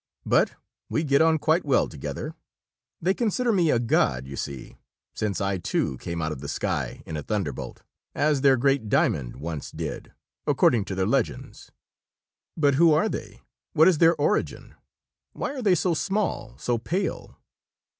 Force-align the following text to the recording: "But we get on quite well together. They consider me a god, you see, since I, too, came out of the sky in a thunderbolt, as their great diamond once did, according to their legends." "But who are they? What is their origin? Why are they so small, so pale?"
"But 0.25 0.53
we 0.89 1.03
get 1.03 1.21
on 1.21 1.37
quite 1.37 1.63
well 1.63 1.87
together. 1.87 2.33
They 2.99 3.13
consider 3.13 3.51
me 3.53 3.69
a 3.69 3.77
god, 3.77 4.25
you 4.25 4.35
see, 4.35 4.77
since 5.13 5.39
I, 5.39 5.59
too, 5.59 5.99
came 5.99 6.23
out 6.23 6.31
of 6.31 6.41
the 6.41 6.47
sky 6.47 7.03
in 7.05 7.15
a 7.17 7.21
thunderbolt, 7.21 7.83
as 8.15 8.41
their 8.41 8.57
great 8.57 8.89
diamond 8.89 9.35
once 9.35 9.69
did, 9.69 10.11
according 10.47 10.85
to 10.85 10.95
their 10.95 11.05
legends." 11.05 11.71
"But 12.57 12.73
who 12.81 12.91
are 12.91 13.09
they? 13.09 13.41
What 13.73 13.87
is 13.87 13.99
their 13.99 14.15
origin? 14.15 14.73
Why 15.33 15.53
are 15.53 15.61
they 15.61 15.75
so 15.75 15.93
small, 15.93 16.57
so 16.57 16.79
pale?" 16.79 17.37